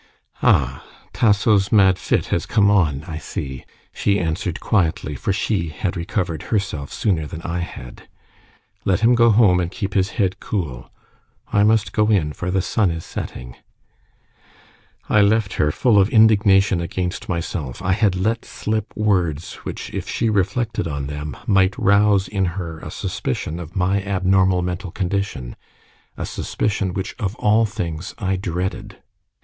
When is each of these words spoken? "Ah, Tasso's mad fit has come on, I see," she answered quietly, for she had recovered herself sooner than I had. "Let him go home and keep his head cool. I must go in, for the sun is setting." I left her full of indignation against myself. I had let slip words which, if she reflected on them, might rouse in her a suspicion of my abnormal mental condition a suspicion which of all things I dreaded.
"Ah, 0.41 0.83
Tasso's 1.13 1.71
mad 1.71 1.99
fit 1.99 2.25
has 2.33 2.47
come 2.47 2.71
on, 2.71 3.03
I 3.03 3.19
see," 3.19 3.63
she 3.93 4.17
answered 4.19 4.59
quietly, 4.59 5.13
for 5.13 5.31
she 5.31 5.69
had 5.69 5.95
recovered 5.95 6.41
herself 6.49 6.91
sooner 6.91 7.27
than 7.27 7.43
I 7.43 7.59
had. 7.59 8.09
"Let 8.83 9.01
him 9.01 9.13
go 9.13 9.29
home 9.29 9.59
and 9.59 9.69
keep 9.69 9.93
his 9.93 10.09
head 10.17 10.39
cool. 10.39 10.89
I 11.53 11.61
must 11.61 11.93
go 11.93 12.07
in, 12.09 12.33
for 12.33 12.49
the 12.49 12.63
sun 12.63 12.89
is 12.89 13.05
setting." 13.05 13.55
I 15.07 15.21
left 15.21 15.53
her 15.61 15.71
full 15.71 15.99
of 15.99 16.09
indignation 16.09 16.81
against 16.81 17.29
myself. 17.29 17.79
I 17.79 17.91
had 17.91 18.15
let 18.15 18.43
slip 18.43 18.97
words 18.97 19.53
which, 19.67 19.93
if 19.93 20.09
she 20.09 20.31
reflected 20.31 20.87
on 20.87 21.05
them, 21.05 21.37
might 21.45 21.77
rouse 21.77 22.27
in 22.27 22.45
her 22.57 22.79
a 22.79 22.89
suspicion 22.89 23.59
of 23.59 23.75
my 23.75 24.01
abnormal 24.01 24.63
mental 24.63 24.89
condition 24.89 25.55
a 26.17 26.25
suspicion 26.25 26.91
which 26.95 27.13
of 27.19 27.35
all 27.35 27.67
things 27.67 28.15
I 28.17 28.35
dreaded. 28.35 28.97